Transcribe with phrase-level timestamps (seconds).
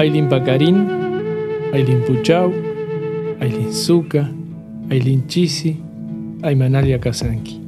[0.00, 0.88] Ailin Pacarín,
[1.74, 2.54] Ailin Puchau,
[3.38, 4.30] Ailin Zuka,
[4.90, 5.76] Ailin Chisi,
[6.42, 7.60] Aymanalia Kazanki.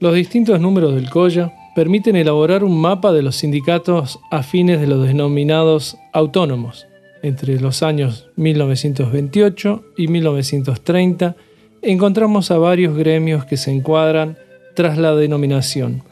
[0.00, 5.06] Los distintos números del COYA permiten elaborar un mapa de los sindicatos afines de los
[5.06, 6.89] denominados autónomos.
[7.22, 11.36] Entre los años 1928 y 1930
[11.82, 14.38] encontramos a varios gremios que se encuadran
[14.74, 16.02] tras la denominación,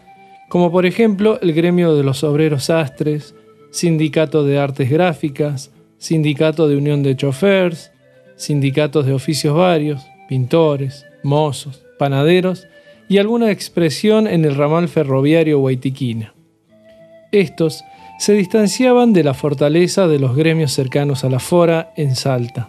[0.49, 3.35] como por ejemplo el gremio de los obreros astres,
[3.71, 7.91] sindicato de artes gráficas, sindicato de unión de chofers,
[8.37, 12.67] sindicatos de oficios varios, pintores, mozos, panaderos
[13.09, 16.35] y alguna expresión en el ramal ferroviario Guaitiquina.
[17.33, 17.83] Estos
[18.19, 22.69] se distanciaban de la fortaleza de los gremios cercanos a la Fora en Salta.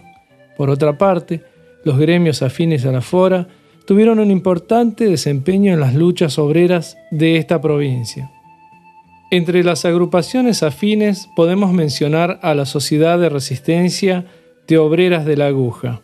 [0.56, 1.42] Por otra parte,
[1.84, 3.48] los gremios afines a la Fora
[3.84, 8.30] tuvieron un importante desempeño en las luchas obreras de esta provincia.
[9.32, 14.26] Entre las agrupaciones afines podemos mencionar a la Sociedad de Resistencia
[14.68, 16.02] de Obreras de la Aguja,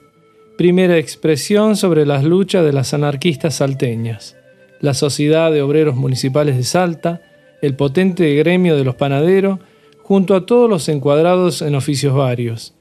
[0.56, 4.36] primera expresión sobre las luchas de las anarquistas salteñas,
[4.80, 7.20] la Sociedad de Obreros Municipales de Salta,
[7.62, 9.58] el potente gremio de los panaderos,
[10.02, 12.74] junto a todos los encuadrados en oficios varios.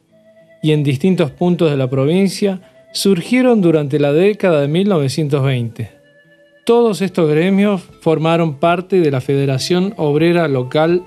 [0.62, 2.62] Y en distintos puntos de la provincia
[2.94, 5.92] surgieron durante la década de 1920.
[6.66, 11.04] Todos estos gremios formaron parte de la Federación Obrera Local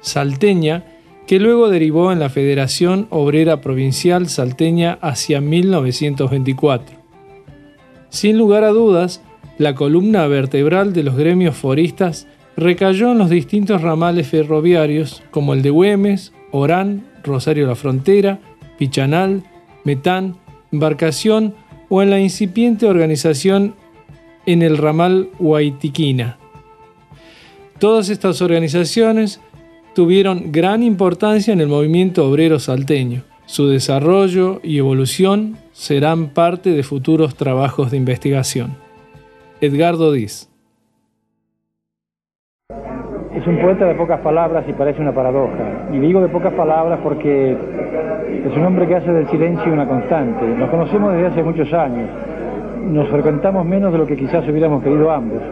[0.00, 0.84] Salteña,
[1.26, 6.96] que luego derivó en la Federación Obrera Provincial Salteña hacia 1924.
[8.08, 9.22] Sin lugar a dudas,
[9.58, 15.62] la columna vertebral de los gremios foristas recayó en los distintos ramales ferroviarios como el
[15.62, 18.40] de Güemes, Orán, Rosario la Frontera,
[18.78, 19.44] Pichanal,
[19.84, 20.36] Metán,
[20.70, 21.54] Embarcación
[21.88, 23.74] o en la incipiente organización
[24.46, 26.38] en el ramal Huaytiquina.
[27.78, 29.40] Todas estas organizaciones
[29.94, 33.24] tuvieron gran importancia en el movimiento obrero salteño.
[33.46, 38.76] Su desarrollo y evolución serán parte de futuros trabajos de investigación.
[39.60, 40.51] Edgardo Diz.
[43.42, 45.88] Es un poeta de pocas palabras y parece una paradoja.
[45.92, 50.46] Y digo de pocas palabras porque es un hombre que hace del silencio una constante.
[50.46, 52.08] Nos conocemos desde hace muchos años.
[52.86, 55.42] Nos frecuentamos menos de lo que quizás hubiéramos querido ambos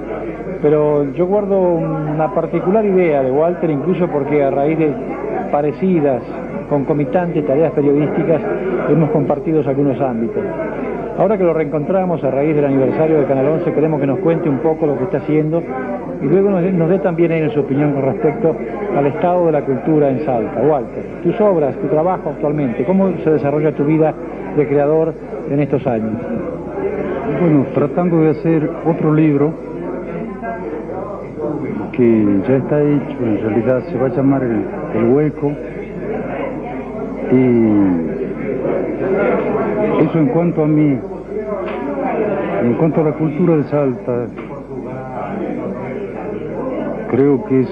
[0.62, 4.92] pero yo guardo una particular idea de Walter, incluso porque a raíz de
[5.50, 6.22] parecidas,
[6.68, 8.42] concomitantes tareas periodísticas,
[8.88, 10.42] hemos compartido algunos ámbitos.
[11.20, 14.48] Ahora que lo reencontramos a raíz del aniversario de Canal 11, queremos que nos cuente
[14.48, 15.62] un poco lo que está haciendo
[16.22, 18.56] y luego nos dé, también en su opinión con respecto
[18.96, 20.62] al estado de la cultura en Salta.
[20.62, 24.14] Walter, tus obras, tu trabajo actualmente, ¿cómo se desarrolla tu vida
[24.56, 25.12] de creador
[25.50, 26.14] en estos años?
[27.38, 29.52] Bueno, tratando de hacer otro libro
[31.92, 35.52] que ya está hecho, en realidad se va a llamar el, hueco.
[37.30, 38.19] Y
[40.00, 40.98] eso en cuanto a mí,
[42.62, 44.26] en cuanto a la cultura de Salta,
[47.10, 47.70] creo que es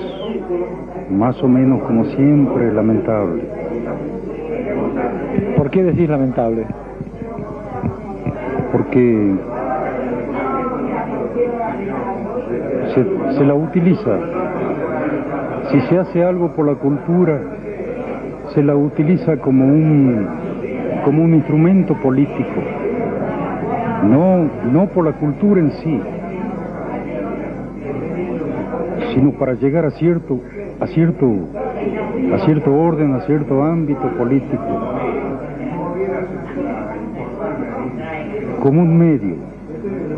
[1.11, 3.43] más o menos como siempre lamentable.
[5.57, 6.65] ¿Por qué decís lamentable?
[8.73, 9.35] Porque
[13.37, 14.19] se, la utiliza.
[15.71, 17.41] Si se hace algo por la cultura,
[18.55, 20.27] se la utiliza como un,
[21.09, 22.61] como un instrumento político,
[24.03, 26.03] no, no por la cultura en sí,
[29.15, 30.39] sino para llegar a cierto,
[30.79, 31.27] a cierto,
[32.35, 34.63] a cierto orden, a cierto ámbito político,
[38.63, 39.37] como un medio,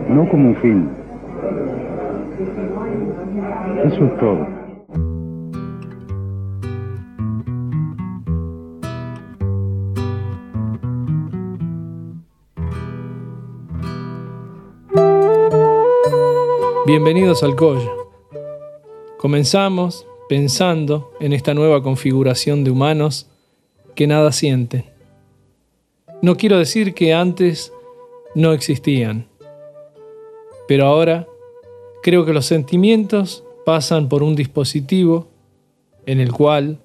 [0.09, 0.88] no como un fin.
[3.85, 4.60] Eso es todo.
[16.92, 17.88] Bienvenidos al Coya.
[19.16, 23.28] Comenzamos pensando en esta nueva configuración de humanos
[23.94, 24.87] que nada sienten.
[26.20, 27.72] No quiero decir que antes
[28.34, 29.28] no existían,
[30.66, 31.28] pero ahora
[32.02, 35.28] Creo que los sentimientos pasan por un dispositivo
[36.06, 36.81] en el cual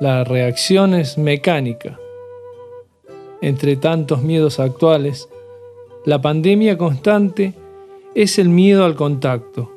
[0.00, 2.00] la reacción es mecánica.
[3.42, 5.28] Entre tantos miedos actuales,
[6.06, 7.52] la pandemia constante
[8.16, 9.76] es el miedo al contacto,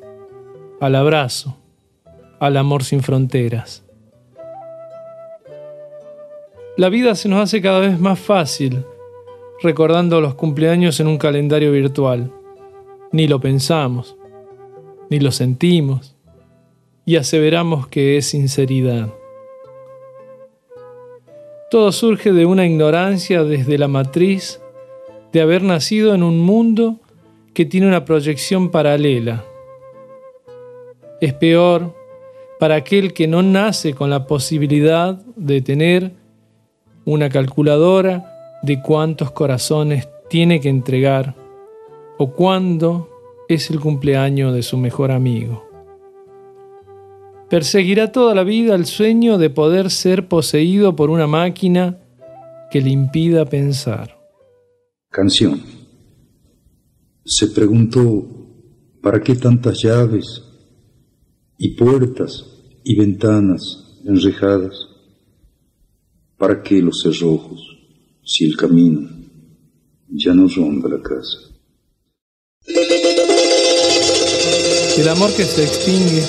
[0.80, 1.58] al abrazo,
[2.38, 3.84] al amor sin fronteras.
[6.78, 8.82] La vida se nos hace cada vez más fácil
[9.62, 12.32] recordando los cumpleaños en un calendario virtual.
[13.12, 14.16] Ni lo pensamos,
[15.10, 16.16] ni lo sentimos,
[17.04, 19.12] y aseveramos que es sinceridad.
[21.70, 24.62] Todo surge de una ignorancia desde la matriz
[25.30, 27.00] de haber nacido en un mundo
[27.54, 29.44] que tiene una proyección paralela.
[31.20, 31.94] Es peor
[32.58, 36.12] para aquel que no nace con la posibilidad de tener
[37.04, 41.34] una calculadora de cuántos corazones tiene que entregar
[42.18, 43.08] o cuándo
[43.48, 45.66] es el cumpleaños de su mejor amigo.
[47.48, 51.98] Perseguirá toda la vida el sueño de poder ser poseído por una máquina
[52.70, 54.16] que le impida pensar.
[55.10, 55.79] Canción.
[57.24, 58.26] Se preguntó,
[59.02, 60.42] ¿para qué tantas llaves
[61.58, 62.46] y puertas
[62.82, 64.74] y ventanas enrejadas?
[66.38, 67.60] ¿Para qué los cerrojos
[68.24, 69.08] si el camino
[70.08, 71.38] ya no ronda la casa?
[74.98, 76.22] El amor que se extingue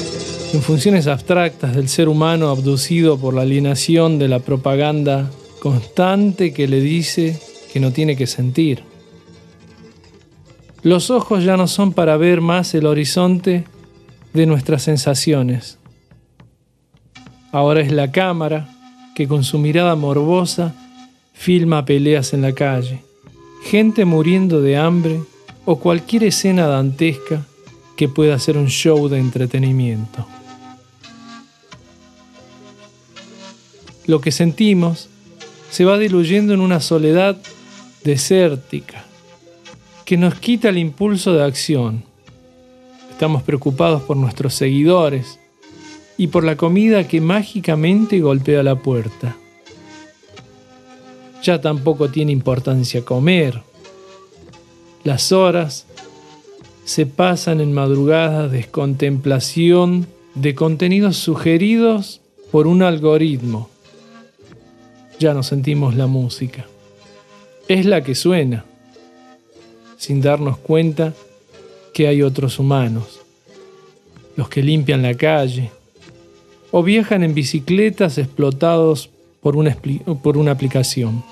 [0.54, 6.68] en funciones abstractas del ser humano abducido por la alienación de la propaganda constante que
[6.68, 7.40] le dice
[7.72, 8.91] que no tiene que sentir.
[10.84, 13.66] Los ojos ya no son para ver más el horizonte
[14.34, 15.78] de nuestras sensaciones.
[17.52, 18.68] Ahora es la cámara
[19.14, 20.74] que con su mirada morbosa
[21.34, 23.04] filma peleas en la calle,
[23.64, 25.22] gente muriendo de hambre
[25.66, 27.46] o cualquier escena dantesca
[27.96, 30.26] que pueda ser un show de entretenimiento.
[34.08, 35.10] Lo que sentimos
[35.70, 37.38] se va diluyendo en una soledad
[38.04, 39.06] desértica
[40.12, 42.04] que nos quita el impulso de acción.
[43.12, 45.40] Estamos preocupados por nuestros seguidores,
[46.18, 49.38] y por la comida que mágicamente golpea la puerta.
[51.42, 53.62] Ya tampoco tiene importancia comer.
[55.06, 55.86] Las horas
[56.84, 62.20] se pasan en madrugadas de contemplación de contenidos sugeridos
[62.52, 63.70] por un algoritmo.
[65.20, 66.66] Ya no sentimos la música.
[67.70, 68.66] Es la que suena,
[70.02, 71.14] sin darnos cuenta
[71.94, 73.22] que hay otros humanos,
[74.36, 75.70] los que limpian la calle,
[76.72, 79.12] o viajan en bicicletas explotados
[79.42, 79.78] por una,
[80.24, 81.24] por una aplicación.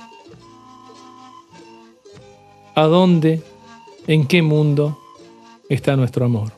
[2.76, 3.42] ¿A dónde,
[4.06, 5.00] en qué mundo
[5.68, 6.52] está nuestro amor?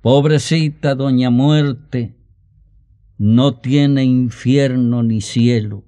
[0.00, 2.14] Pobrecita doña muerte,
[3.18, 5.82] no tiene infierno ni cielo,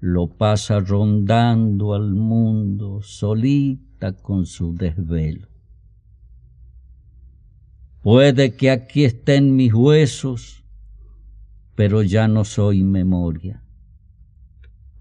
[0.00, 5.48] lo pasa rondando al mundo solita con su desvelo.
[8.00, 10.64] Puede que aquí estén mis huesos,
[11.74, 13.62] pero ya no soy memoria.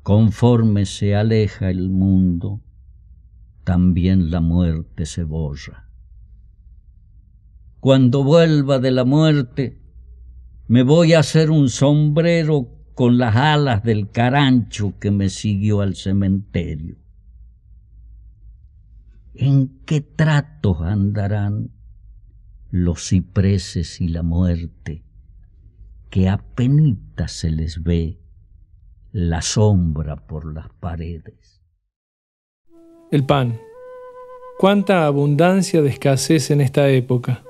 [0.03, 2.61] Conforme se aleja el mundo,
[3.63, 5.89] también la muerte se borra.
[7.79, 9.81] Cuando vuelva de la muerte,
[10.67, 15.95] me voy a hacer un sombrero con las alas del carancho que me siguió al
[15.95, 16.97] cementerio.
[19.33, 21.71] ¿En qué tratos andarán
[22.71, 25.05] los cipreses y la muerte,
[26.09, 28.19] que apenas se les ve
[29.13, 31.63] la sombra por las paredes.
[33.11, 33.61] El pan.
[34.57, 37.45] Cuánta abundancia de escasez en esta época.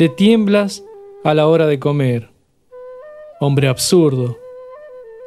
[0.00, 0.82] Le tiemblas
[1.22, 2.35] a la hora de comer.
[3.38, 4.38] Hombre absurdo.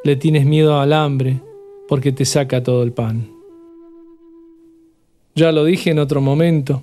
[0.02, 1.38] Le tienes miedo al hambre
[1.86, 3.30] porque te saca todo el pan.
[5.36, 6.82] Ya lo dije en otro momento.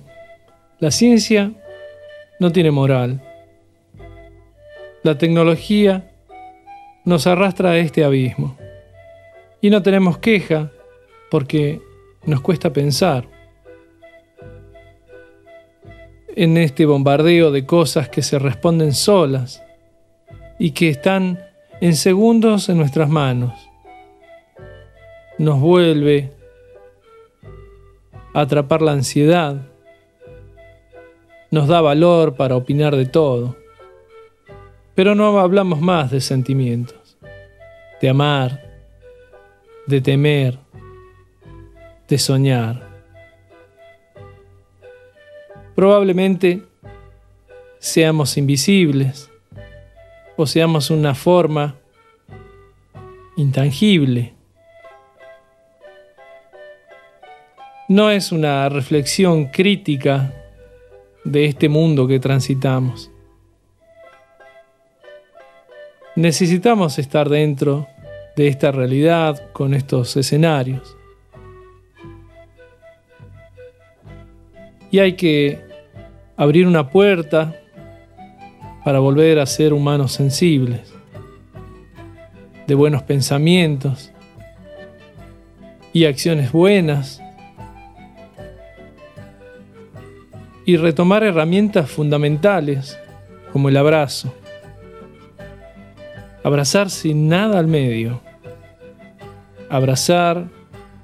[0.78, 1.52] La ciencia
[2.40, 3.22] no tiene moral.
[5.02, 6.10] La tecnología
[7.04, 8.56] nos arrastra a este abismo.
[9.60, 10.72] Y no tenemos queja
[11.30, 11.82] porque
[12.24, 13.28] nos cuesta pensar.
[16.34, 19.62] En este bombardeo de cosas que se responden solas
[20.58, 21.38] y que están
[21.80, 23.52] en segundos en nuestras manos,
[25.38, 26.32] nos vuelve
[28.34, 29.68] a atrapar la ansiedad
[31.50, 33.56] nos da valor para opinar de todo.
[34.94, 37.16] Pero no hablamos más de sentimientos,
[38.00, 38.60] de amar,
[39.86, 40.58] de temer,
[42.08, 42.88] de soñar.
[45.74, 46.62] Probablemente
[47.78, 49.30] seamos invisibles
[50.38, 51.76] o seamos una forma
[53.36, 54.32] intangible.
[57.88, 60.32] No es una reflexión crítica
[61.24, 63.10] de este mundo que transitamos.
[66.18, 67.86] necesitamos estar dentro
[68.34, 70.96] de esta realidad, con estos escenarios.
[74.90, 75.60] Y hay que
[76.36, 77.54] abrir una puerta
[78.88, 80.80] para volver a ser humanos sensibles,
[82.66, 84.10] de buenos pensamientos
[85.92, 87.20] y acciones buenas,
[90.64, 92.98] y retomar herramientas fundamentales
[93.52, 94.32] como el abrazo.
[96.42, 98.22] Abrazar sin nada al medio.
[99.68, 100.48] Abrazar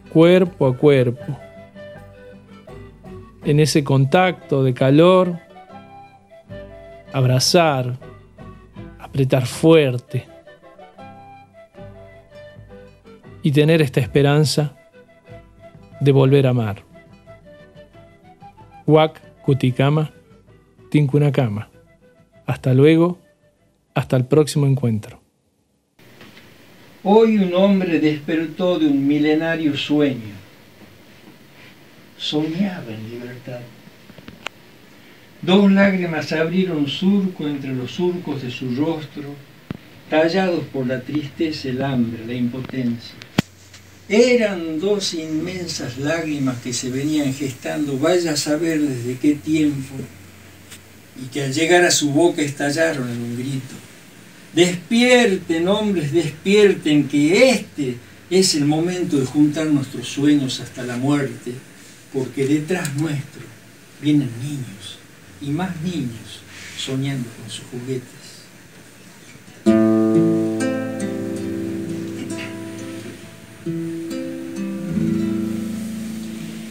[0.08, 1.36] cuerpo a cuerpo.
[3.44, 5.43] En ese contacto de calor,
[7.14, 7.96] abrazar,
[8.98, 10.26] apretar fuerte
[13.40, 14.76] y tener esta esperanza
[16.00, 16.82] de volver a amar.
[18.84, 20.10] Wak Kutikama,
[20.90, 21.70] Tinkunakama.
[22.46, 23.20] Hasta luego,
[23.94, 25.20] hasta el próximo encuentro.
[27.04, 30.34] Hoy un hombre despertó de un milenario sueño.
[32.18, 33.60] Soñaba en libertad.
[35.44, 39.34] Dos lágrimas abrieron surco entre los surcos de su rostro,
[40.08, 43.14] tallados por la tristeza, el hambre, la impotencia.
[44.08, 49.94] Eran dos inmensas lágrimas que se venían gestando, vaya a saber desde qué tiempo,
[51.22, 53.74] y que al llegar a su boca estallaron en un grito.
[54.54, 57.96] Despierten, hombres, despierten, que este
[58.30, 61.52] es el momento de juntar nuestros sueños hasta la muerte,
[62.14, 63.42] porque detrás nuestro
[64.00, 65.03] vienen niños
[65.40, 66.40] y más niños
[66.78, 68.24] soñando con sus juguetes.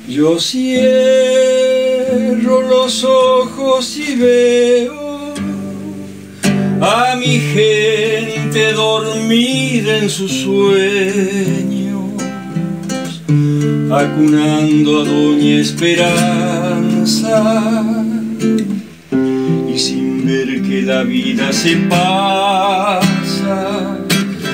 [0.08, 0.62] Yo cierro
[2.62, 5.34] los ojos y veo
[6.82, 12.12] a mi gente dormida en sus sueños,
[13.90, 17.34] acunando a Doña Esperanza
[20.74, 23.00] que la vida se pasa,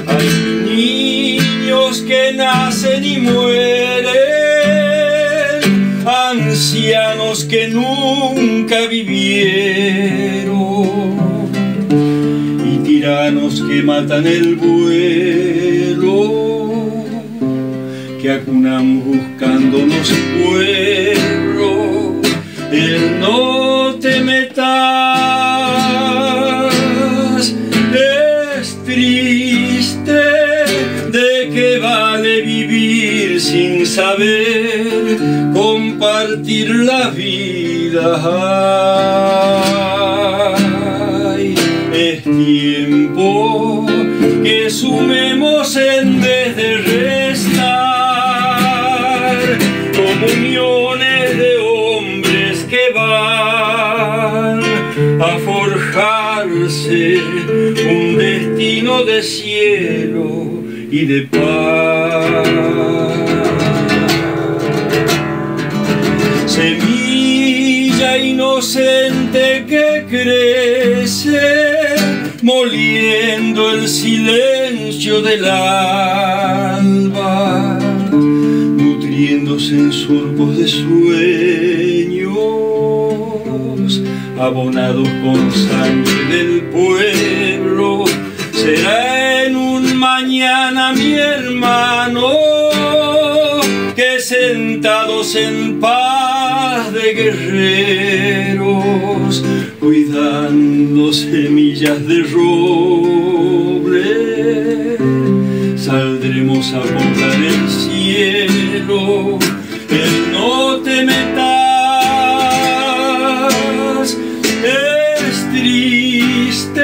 [0.05, 0.27] hay
[0.65, 4.09] niños que nacen y mueren,
[6.05, 10.49] ancianos que nunca vivieron
[13.69, 16.31] que matan el vuelo,
[18.21, 20.11] que acunan buscándonos
[20.43, 22.21] pueblo,
[22.71, 24.19] el no te
[33.99, 35.17] saber
[35.53, 38.07] compartir la vida
[42.23, 43.85] tiempo
[44.43, 47.67] que sumemos en vez de restar
[49.95, 54.61] comuniones de hombres que van
[55.21, 57.17] a forjarse
[57.93, 60.29] un destino de cielo
[60.91, 61.78] y de paz.
[72.69, 76.99] Moliendo el silencio del alba,
[78.11, 82.29] nutriéndose en surcos de sueños,
[84.39, 88.05] abonados con sangre del pueblo.
[88.53, 92.29] Será en un mañana mi hermano
[93.95, 97.68] que sentados en paz de guerreros
[101.17, 102.97] semillas de roble,
[105.77, 109.39] saldremos a poblar el cielo,
[109.89, 111.37] el no te metas,
[114.63, 116.81] es triste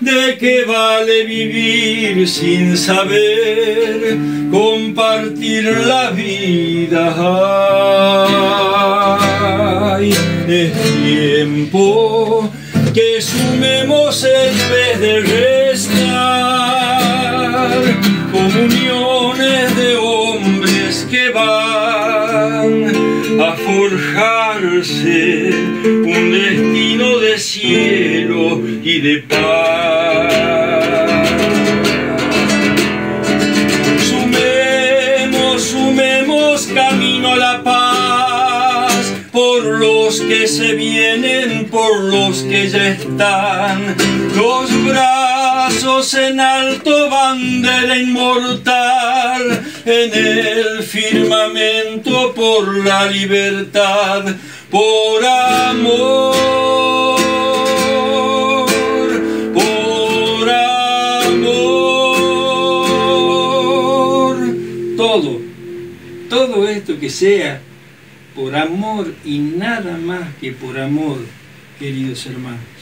[0.00, 4.18] de que vale vivir sin saber
[4.50, 7.14] compartir la vida.
[10.48, 12.50] Es tiempo
[12.96, 16.06] que sumemos en vez de restar
[18.32, 22.94] comuniones de hombres que van
[23.38, 25.50] a forjarse
[25.84, 30.32] un destino de cielo y de paz.
[34.08, 40.72] Sumemos, sumemos camino a la paz por los que se
[42.68, 43.96] ya están.
[44.34, 54.24] Los brazos en alto, bandera inmortal, en el firmamento por la libertad,
[54.70, 56.36] por amor.
[59.54, 61.46] Por amor,
[64.96, 65.40] todo,
[66.28, 67.60] todo esto que sea
[68.36, 71.18] por amor y nada más que por amor,
[71.78, 72.75] queridos hermanos.